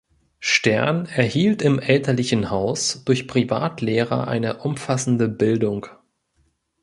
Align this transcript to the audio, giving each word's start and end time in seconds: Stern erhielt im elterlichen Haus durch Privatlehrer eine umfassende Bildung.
Stern 0.39 1.05
erhielt 1.05 1.61
im 1.61 1.77
elterlichen 1.77 2.49
Haus 2.49 3.03
durch 3.05 3.27
Privatlehrer 3.27 4.27
eine 4.27 4.57
umfassende 4.63 5.29
Bildung. 5.29 5.85